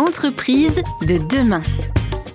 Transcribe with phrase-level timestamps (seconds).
[0.00, 1.60] Entreprise de demain.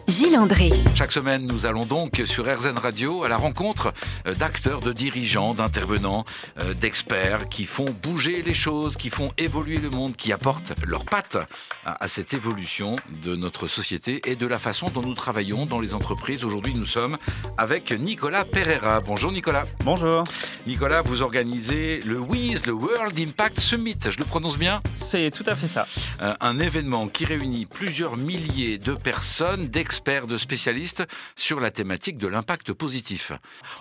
[0.08, 0.72] Gilles André.
[0.94, 3.92] Chaque semaine, nous allons donc sur RZN Radio à la rencontre
[4.28, 6.26] euh, d'acteurs, de dirigeants, d'intervenants,
[6.60, 11.06] euh, d'experts qui font bouger les choses, qui font évoluer le monde, qui apportent leurs
[11.06, 11.38] pattes
[11.86, 15.96] à, cette évolution de notre société et de la façon dont nous travaillons dans les
[15.96, 16.46] entreprises.
[16.46, 17.18] Aujourd'hui, nous sommes
[17.58, 19.00] avec Nicolas Pereira.
[19.00, 19.66] Bonjour Nicolas.
[19.84, 20.24] Bonjour.
[20.68, 23.98] Nicolas, vous organisez le WIS, le World Impact Summit.
[24.08, 24.82] Je le prononce bien?
[24.92, 25.88] C'est tout à fait ça.
[26.22, 29.95] Euh, un événement qui réunit plusieurs milliers de personnes, d'experts
[30.28, 31.04] de spécialistes
[31.36, 33.32] sur la thématique de l'impact positif.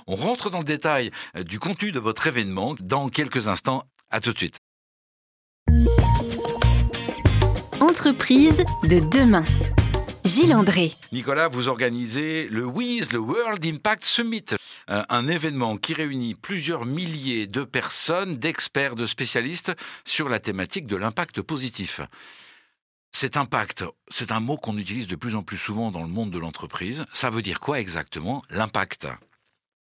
[0.06, 3.84] On rentre dans le détail euh, du contenu de votre événement dans quelques instants.
[4.10, 4.58] À tout de suite.
[7.80, 9.44] Entreprise de demain.
[10.24, 10.92] Gilles André.
[11.12, 14.44] Nicolas, vous organisez le WIS, le World Impact Summit,
[14.88, 19.72] euh, un événement qui réunit plusieurs milliers de personnes, d'experts, de spécialistes
[20.06, 22.00] sur la thématique de l'impact positif.
[23.16, 26.32] Cet impact, c'est un mot qu'on utilise de plus en plus souvent dans le monde
[26.32, 27.04] de l'entreprise.
[27.12, 29.06] Ça veut dire quoi exactement, l'impact?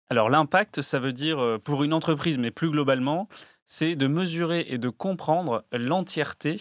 [0.08, 3.26] Alors l'impact, ça veut dire, euh, pour une entreprise, mais plus globalement,
[3.66, 6.60] c'est de mesurer et de comprendre l'entièreté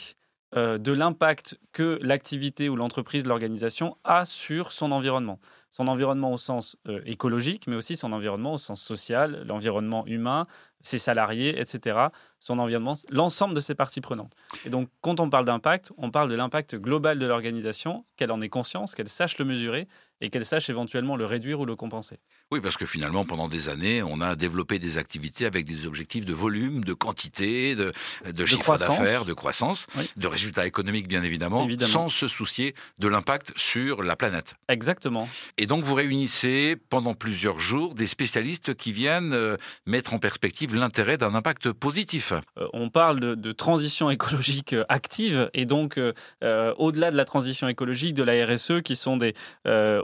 [0.56, 5.40] euh, de l'impact que l'activité ou l'entreprise, l'organisation a sur son environnement.
[5.70, 10.48] Son environnement au sens euh, écologique, mais aussi son environnement au sens social, l'environnement humain,
[10.84, 12.08] ses salariés, etc.,
[12.40, 14.34] son environnement, l'ensemble de ses parties prenantes.
[14.66, 18.42] Et donc, quand on parle d'impact, on parle de l'impact global de l'organisation, qu'elle en
[18.42, 19.88] ait conscience, qu'elle sache le mesurer
[20.24, 22.18] et qu'elle sache éventuellement le réduire ou le compenser.
[22.52, 26.26] Oui, parce que finalement, pendant des années, on a développé des activités avec des objectifs
[26.26, 27.92] de volume, de quantité, de,
[28.32, 33.52] de, chiffre d'affaires, de croissance, de résultats économiques, bien évidemment, sans se soucier de l'impact
[33.58, 34.56] sur la planète.
[34.70, 35.28] Exactement.
[35.58, 40.73] Et donc, vous réunissez pendant plusieurs jours des spécialistes qui viennent euh, mettre en perspective
[40.78, 42.34] l'intérêt d'un impact positif.
[42.58, 46.00] Euh, on parle de, transition écologique euh, active et donc,
[46.78, 49.20] au-delà de la transition écologique, de la RSE, qui sont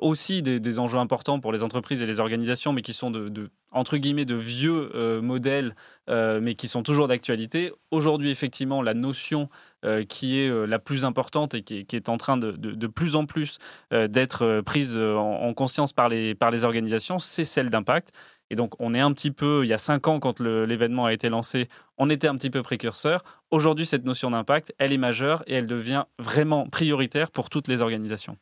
[0.02, 3.98] aussi des, enjeux importants pour les entreprises et les organisations mais qui sont de, entre
[3.98, 5.76] guillemets de vieux euh, modèles,
[6.10, 7.72] euh, mais qui sont toujours d'actualité.
[7.92, 9.50] Aujourd'hui, effectivement, la notion
[9.86, 13.26] euh, qui est la plus importante et qui est, en train de, de, plus en
[13.26, 13.58] plus
[13.92, 18.12] d'être prise en, conscience par les, par les organisations, c'est celle d'impact.
[18.50, 21.14] Et donc, on est un petit peu, il y a cinq ans, quand l'événement a
[21.14, 21.68] été lancé,
[21.98, 23.24] on était un petit peu précurseur.
[23.52, 27.82] Aujourd'hui, cette notion d'impact, elle est majeure et elle devient vraiment prioritaire pour toutes les
[27.82, 28.38] organisations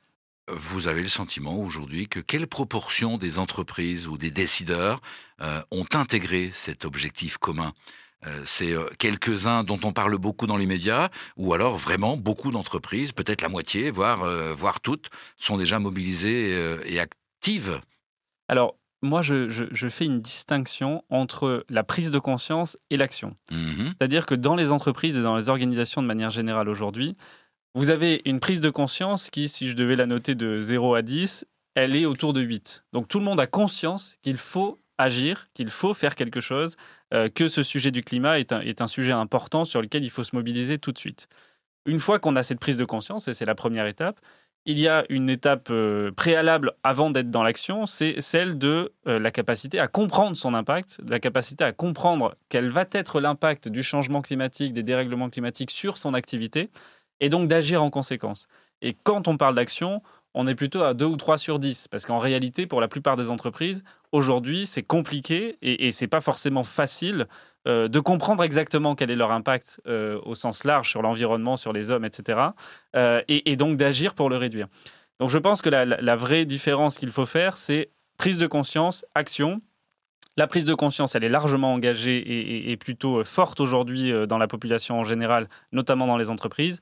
[0.48, 5.02] vous avez le sentiment aujourd'hui que quelle proportion des entreprises ou des décideurs
[5.42, 7.74] euh, ont intégré cet objectif commun?
[8.26, 12.52] Euh, c'est euh, quelques-uns dont on parle beaucoup dans les médias, ou alors vraiment beaucoup
[12.52, 14.26] d'entreprises, peut-être la moitié, voire,
[14.56, 17.82] voire toutes, sont déjà mobilisées et actives?
[18.48, 18.76] Alors,
[19.08, 23.36] moi, je, fais une distinction entre la prise de conscience et l'action.
[23.52, 27.16] Mmh C'est-à-dire que dans les entreprises et dans les organisations de manière générale aujourd'hui,
[27.74, 31.02] vous avez une prise de conscience qui, si je devais la noter de 0 à
[31.02, 32.86] 10, elle est autour de 8.
[32.94, 36.76] Donc tout le monde a conscience qu'il faut agir, qu'il faut faire quelque chose,
[37.14, 40.10] euh, que ce sujet du climat est un, est un sujet important sur lequel il
[40.10, 41.28] faut se mobiliser tout de suite.
[41.86, 44.20] Une fois qu'on a cette prise de conscience, et c'est la première étape,
[44.68, 49.18] il y a une étape euh, préalable avant d'être dans l'action, c'est celle de euh,
[49.18, 53.82] la capacité à comprendre son impact, la capacité à comprendre quel va être l'impact du
[53.82, 56.70] changement climatique, des dérèglements climatiques sur son activité,
[57.22, 58.48] et donc d'agir en conséquence.
[58.82, 60.04] Et quand on parle d'action,
[60.40, 63.18] on est plutôt à 2 ou 3 sur 10, parce qu'en réalité, pour la plupart
[63.18, 67.26] des entreprises, aujourd'hui, c'est compliqué et, et c'est pas forcément facile
[67.68, 71.74] euh, de comprendre exactement quel est leur impact euh, au sens large sur l'environnement, sur
[71.74, 72.40] les hommes, etc.,
[72.96, 74.68] euh, et, donc d'agir pour le réduire.
[75.20, 79.62] Donc je pense que la, vraie différence qu'il faut faire, c'est prise de conscience, action.
[80.38, 84.48] La prise de conscience, elle est largement engagée et, et plutôt forte aujourd'hui dans la
[84.48, 86.80] population en général, notamment dans les entreprises.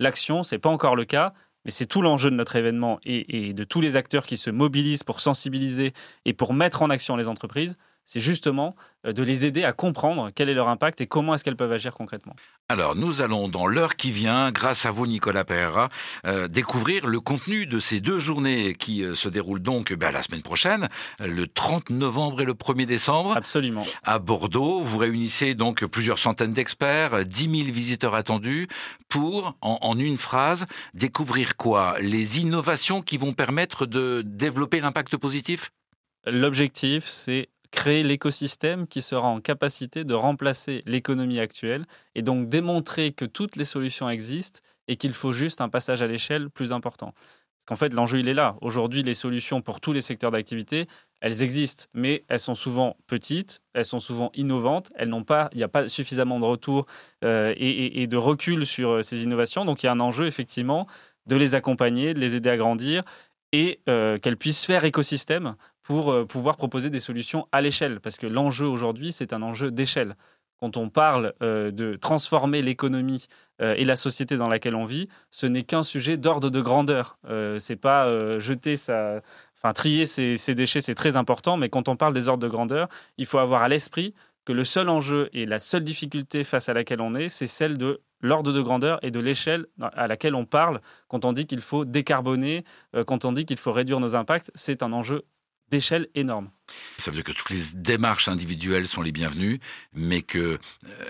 [0.00, 1.32] L'action, c'est pas encore le cas,
[1.66, 5.02] mais c'est tout l'enjeu de notre événement et, de tous les acteurs qui se mobilisent
[5.02, 5.92] pour sensibiliser
[6.24, 10.30] et pour mettre en action les entreprises c'est justement euh, de les aider à comprendre
[10.34, 12.34] quel est leur impact et comment est-ce qu'elles peuvent agir concrètement.
[12.68, 15.88] Alors, nous allons, dans l'heure qui vient, grâce à vous, Nicolas Pereira,
[16.24, 20.22] euh, découvrir le contenu de ces deux journées qui euh, se déroulent donc ben, la
[20.22, 20.88] semaine prochaine,
[21.20, 23.36] le 30 novembre et le 1er décembre.
[23.36, 23.84] Absolument.
[24.04, 28.68] À Bordeaux, vous réunissez donc plusieurs centaines d'experts, 10 000 visiteurs attendus,
[29.08, 31.96] pour, en, en une phrase, découvrir quoi?
[32.00, 35.70] Les innovations qui vont permettre de développer l'impact positif?
[36.26, 43.12] L'objectif, c'est créer l'écosystème qui sera en capacité de remplacer l'économie actuelle et donc démontrer
[43.12, 47.12] que toutes les solutions existent et qu'il faut juste un passage à l'échelle plus important.
[47.12, 48.56] Parce qu'en fait, l'enjeu, il est là.
[48.60, 50.86] Aujourd'hui, les solutions pour tous les secteurs d'activité,
[51.20, 55.58] elles existent, mais elles sont souvent petites, elles sont souvent innovantes, elles n'ont pas, il
[55.58, 56.86] n'y a pas suffisamment de retour
[57.24, 59.64] euh, et, de recul sur euh, ces innovations.
[59.64, 60.86] Donc, il y a un enjeu, effectivement,
[61.26, 63.02] de les accompagner, de les aider à grandir
[63.52, 68.00] et euh, qu'elles puissent faire écosystème pour euh, pouvoir proposer des solutions à l'échelle.
[68.00, 70.16] Parce que l'enjeu aujourd'hui, c'est un enjeu d'échelle.
[70.58, 73.26] Quand on parle euh, de transformer l'économie
[73.58, 77.18] et la société dans laquelle on vit, ce n'est qu'un sujet d'ordre de grandeur.
[77.58, 79.22] c'est pas jeter sa,
[79.56, 82.48] enfin trier ses, ses déchets, c'est très important, mais quand on parle des ordres de
[82.48, 82.86] grandeur,
[83.16, 84.12] il faut avoir à l'esprit
[84.44, 87.78] que le seul enjeu et la seule difficulté face à laquelle on est, c'est celle
[87.78, 91.60] de l'ordre de grandeur et de l'échelle à laquelle on parle quand on dit qu'il
[91.60, 94.50] faut décarboner, euh, quand on dit qu'il faut réduire nos impacts.
[94.54, 95.24] C'est un enjeu
[95.70, 96.50] d'échelle énorme.
[96.98, 99.60] Ça veut dire que toutes les démarches individuelles sont les bienvenues,
[99.92, 100.58] mais que euh,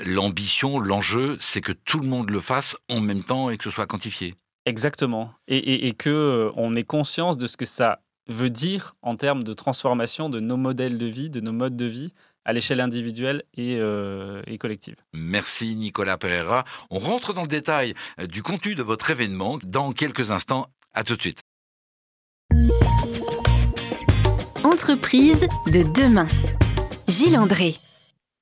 [0.05, 3.71] l'ambition, l'enjeu, c'est que tout le monde le fasse en même temps et que ce
[3.71, 4.35] soit quantifié.
[4.65, 5.33] Exactement.
[5.49, 9.17] Et, et, et que euh, on ait conscience de ce que ça veut dire en
[9.17, 12.13] termes de transformation de nos modèles de vie, de nos modes de vie,
[12.47, 14.95] à l'échelle individuelle euh, et, collective.
[15.13, 16.65] Merci Nicolas Pereira.
[16.91, 17.95] On rentre dans le détail
[18.29, 20.69] du contenu de votre événement dans quelques instants.
[20.95, 21.41] À tout de suite.
[24.67, 26.27] Entreprise de demain.
[27.07, 27.77] Gilles André.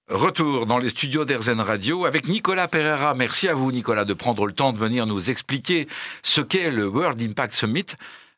[0.09, 3.13] Retour dans les studios d'Erzen Radio avec Nicolas Pereira.
[3.13, 5.87] Merci à vous, Nicolas, de prendre le temps de venir nous expliquer
[6.23, 7.85] ce qu'est le World Impact Summit.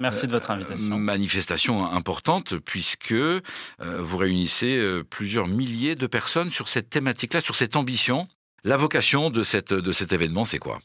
[0.00, 0.98] Merci de votre invitation.
[0.98, 3.40] manifestation importante puisque euh,
[3.78, 8.26] vous réunissez euh, plusieurs milliers de personnes sur cette thématique-là, sur cette ambition.
[8.64, 10.80] La vocation de, cette, de cet événement, c'est quoi?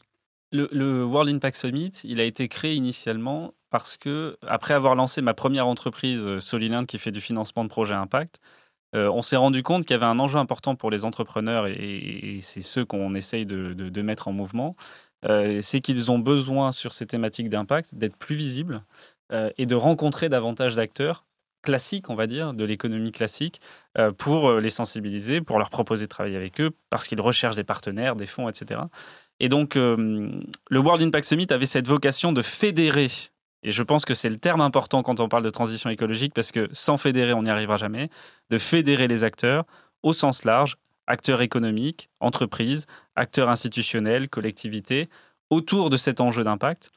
[0.52, 5.34] Le, World Impact Summit, il a été créé initialement parce que, après avoir lancé ma
[5.34, 8.40] première entreprise, euh, Soliland, qui fait du financement de projets Impact,
[8.94, 12.60] on s'est rendu compte qu'il y avait un enjeu important pour les entrepreneurs, et, c'est
[12.60, 14.76] ceux qu'on essaye de, mettre en mouvement,
[15.24, 18.82] euh, c'est qu'ils ont besoin sur ces thématiques d'impact d'être plus visibles
[19.32, 21.24] euh, et de rencontrer davantage d'acteurs
[21.62, 23.60] classiques, on va dire, de l'économie classique,
[23.96, 27.62] euh, pour les sensibiliser, pour leur proposer de travailler avec eux, parce qu'ils recherchent des
[27.64, 28.80] partenaires, des fonds, etc.
[29.38, 33.08] Et donc, le World Impact Summit avait cette vocation de fédérer
[33.62, 36.50] et je pense que c'est le terme important quand on parle de transition écologique, parce
[36.50, 38.10] que sans fédérer, on n'y arrivera jamais,
[38.50, 39.64] de fédérer les acteurs
[40.02, 40.76] au sens large,
[41.06, 42.86] acteurs économiques, entreprises,
[43.16, 45.08] acteurs institutionnels, collectivités,
[45.50, 46.90] autour de cet enjeu d'impact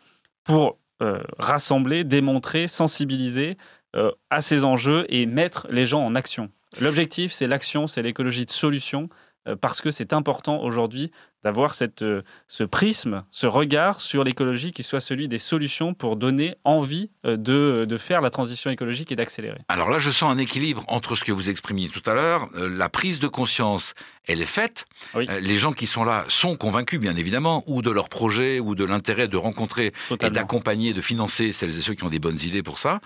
[0.44, 3.58] pour euh, rassembler, démontrer, sensibiliser
[3.96, 6.50] euh, à ces enjeux et mettre les gens en action.
[6.80, 9.10] L'objectif, c'est l'action, c'est l'écologie de solution,
[9.48, 11.12] euh, parce que c'est important aujourd'hui
[11.46, 16.16] d'avoir cette, euh, ce prisme, ce regard sur l'écologie qui soit celui des solutions pour
[16.16, 19.60] donner envie euh, de, de faire la transition écologique et d'accélérer.
[19.68, 22.90] Alors là, je sens un équilibre entre ce que vous exprimiez tout à l'heure, la
[22.90, 23.94] prise de conscience,
[24.26, 24.86] elle est faite.
[25.14, 28.84] les gens qui sont là sont convaincus, bien évidemment, ou de leur projet, ou de
[28.84, 32.64] l'intérêt de rencontrer et d'accompagner, de financer celles et ceux qui ont des bonnes idées
[32.64, 33.02] pour ça.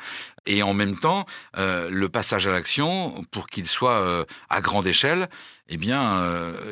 [0.46, 1.26] Et en même temps,
[1.58, 5.28] le passage à l'action, pour qu'il soit à grande échelle,
[5.68, 6.24] eh bien,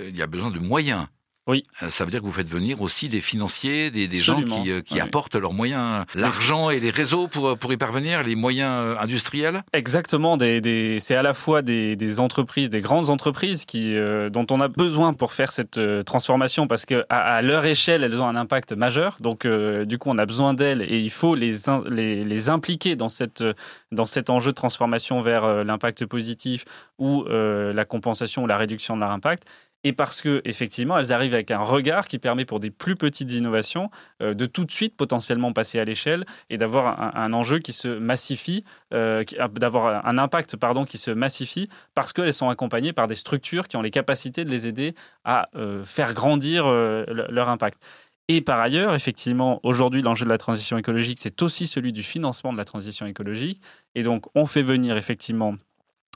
[0.08, 1.08] il y a besoin de moyens.
[1.48, 1.64] Oui.
[1.82, 4.82] Euh, ça veut dire que vous faites venir aussi des financiers, des, gens qui, euh,
[5.02, 9.64] apportent leurs moyens, l'argent et les réseaux pour, euh, pour y parvenir, les moyens industriels
[9.72, 10.36] Exactement.
[10.36, 13.96] Des, des c'est à la fois des, des, entreprises, des grandes entreprises qui,
[14.30, 18.28] dont on a besoin pour faire cette transformation parce qu'à à, leur échelle, elles ont
[18.28, 19.18] un impact majeur.
[19.22, 21.54] Donc, du coup, on a besoin d'elles et il faut les,
[21.90, 23.44] les, les, impliquer dans, cette,
[23.92, 26.66] dans cet enjeu de transformation vers l'impact positif
[26.98, 29.44] ou la compensation ou la réduction de leur impact
[29.88, 33.31] et parce que effectivement elles arrivent avec un regard qui permet pour des plus petites
[33.31, 33.89] innovations
[34.22, 37.88] euh, de tout de suite potentiellement passer à l'échelle et d'avoir un, enjeu qui se
[37.88, 43.08] massifie, euh, euh, d'avoir un impact pardon qui se massifie parce qu'elles sont accompagnées par
[43.08, 45.50] des structures qui ont les capacités de les aider à
[45.86, 47.82] faire grandir leur impact.
[48.27, 52.51] Et par ailleurs, effectivement, aujourd'hui, l'enjeu de la transition écologique, c'est aussi celui du financement
[52.51, 53.62] de la transition écologique.
[53.96, 55.56] Et donc, on fait venir effectivement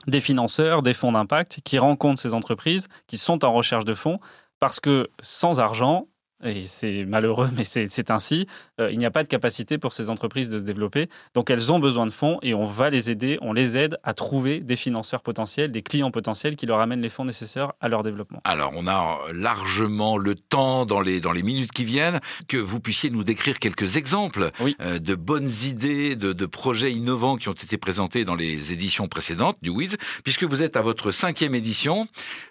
[0.07, 4.19] des financeurs, des fonds d'impact qui rencontrent ces entreprises qui sont en recherche de fonds
[4.59, 6.07] parce que sans argent,
[6.43, 8.47] et c'est malheureux, mais c'est ainsi,
[8.79, 11.07] euh, il n'y a pas de capacité pour ces entreprises de se développer.
[11.33, 14.13] Donc elles ont besoin de fonds et on va les aider, on les aide à
[14.13, 18.03] trouver des financeurs potentiels, des clients potentiels qui leur amènent les fonds nécessaires à leur
[18.03, 18.41] développement.
[18.43, 22.79] Alors on a largement le temps dans les, dans les minutes qui viennent que vous
[22.79, 24.49] puissiez nous décrire quelques exemples
[24.81, 29.07] euh, de bonnes idées, de, de, projets innovants qui ont été présentés dans les éditions
[29.07, 32.07] précédentes du WIZ, puisque vous êtes à votre cinquième édition.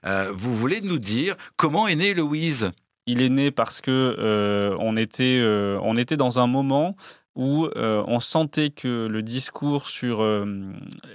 [0.06, 2.70] Euh, vous voulez nous dire comment est né le WIZ?
[3.06, 6.96] Il est né parce que euh, on, était, euh, on était dans un moment
[7.34, 10.24] où euh, on sentait que le discours sur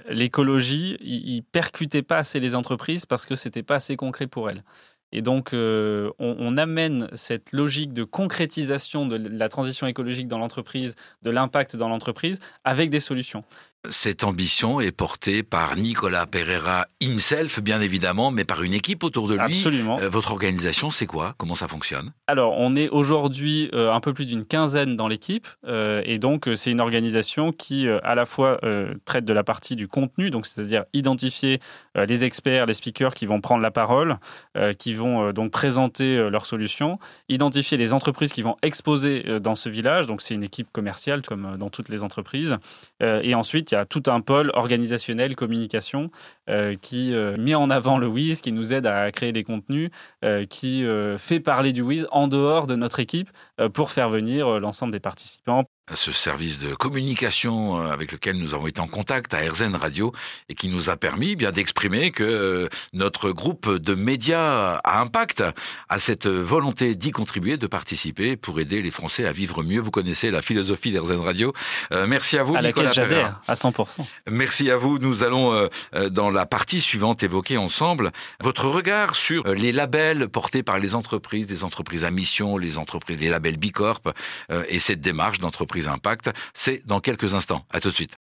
[0.08, 4.62] l'écologie, il, percutait pas assez les entreprises parce que c'était pas assez concret pour elles.
[5.12, 11.30] Et donc, on, amène cette logique de concrétisation de la transition écologique dans l'entreprise, de
[11.30, 13.44] l'impact dans l'entreprise, avec des solutions.
[13.90, 19.28] Cette ambition est portée par Nicolas Pereira himself, bien évidemment, mais par une équipe autour
[19.28, 19.42] de lui.
[19.42, 19.98] Absolument.
[20.00, 21.34] Euh, votre organisation, c'est quoi?
[21.38, 22.12] Comment ça fonctionne?
[22.26, 26.48] Alors, on est aujourd'hui euh, un peu plus d'une quinzaine dans l'équipe, euh, et donc
[26.54, 28.60] c'est une organisation qui, à la fois,
[29.04, 31.60] traite de la partie du contenu, donc c'est-à-dire identifier
[31.94, 34.16] les experts, les speakers qui vont prendre la parole,
[34.78, 40.06] qui vont donc présenter leurs solutions, identifier les entreprises qui vont exposer dans ce village,
[40.06, 42.56] donc c'est une équipe commerciale comme dans toutes les entreprises,
[43.00, 46.10] et ensuite il y a tout un pôle organisationnel, communication,
[46.48, 49.90] euh, qui euh, met en avant le Wiz, qui nous aide à créer des contenus,
[50.24, 50.84] euh, qui
[51.18, 53.30] fait parler du Wiz en dehors de notre équipe
[53.72, 58.66] pour faire venir l'ensemble des participants ce service de communication euh, avec lequel nous avons
[58.66, 60.12] été en contact à RZN Radio
[60.48, 65.44] et qui nous a permis bien d'exprimer que euh, notre groupe de médias à impact
[65.88, 69.80] a cette volonté d'y contribuer, de participer pour aider les Français à vivre mieux.
[69.80, 71.52] Vous connaissez la philosophie d'RZN Radio.
[71.92, 74.04] Euh, merci à vous, à Nicolas laquelle j'adhère à 100%.
[74.28, 74.98] Merci à vous.
[74.98, 75.68] Nous allons
[76.10, 81.46] dans la partie suivante évoquer ensemble votre regard sur les labels portés par les entreprises,
[81.46, 84.02] des entreprises à mission, les entreprises, des labels Bicorp
[84.68, 86.30] et cette démarche d'entreprise Impact.
[86.54, 87.64] C'est dans quelques instants.
[87.70, 88.16] À tout de suite.